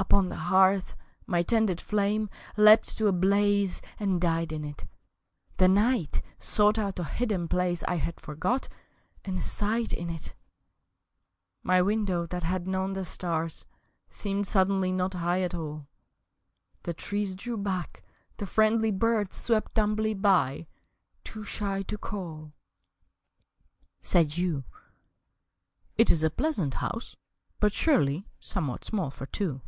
Upon 0.00 0.30
the 0.30 0.36
hearth 0.36 0.96
my 1.26 1.42
tended 1.42 1.82
flame 1.82 2.30
Leapt 2.56 2.96
to 2.96 3.08
a 3.08 3.12
blaze 3.12 3.82
and 4.00 4.20
died 4.20 4.52
in 4.52 4.64
it. 4.64 4.86
The 5.58 5.68
night 5.68 6.22
sought 6.38 6.78
out 6.78 6.98
a 6.98 7.04
hidden 7.04 7.46
place 7.46 7.84
I 7.86 7.96
had 7.96 8.18
forgot 8.18 8.68
and 9.24 9.42
sighed 9.42 9.92
in 9.92 10.08
it. 10.08 10.34
My 11.62 11.82
window 11.82 12.24
that 12.26 12.42
had 12.42 12.66
known 12.66 12.94
the 12.94 13.04
stars 13.04 13.66
Seemed 14.08 14.46
suddenly 14.46 14.92
not 14.92 15.12
high 15.12 15.42
at 15.42 15.54
all. 15.54 15.86
The 16.84 16.94
trees 16.94 17.36
drew 17.36 17.58
back; 17.58 18.02
the 18.38 18.46
friendly 18.46 18.90
birds 18.90 19.36
Swept 19.36 19.74
dumbly 19.74 20.14
by, 20.14 20.68
too 21.22 21.44
shy 21.44 21.82
to 21.82 21.98
call. 21.98 22.54
Said 24.00 24.38
you: 24.38 24.64
"It 25.96 26.10
is 26.10 26.22
a 26.22 26.30
pleasant 26.30 26.74
house, 26.74 27.14
But 27.60 27.74
surely 27.74 28.26
somewhat 28.40 28.84
small 28.84 29.10
for 29.10 29.26
two!" 29.26 29.60